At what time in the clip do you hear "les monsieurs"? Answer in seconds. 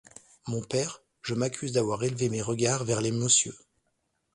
3.01-3.61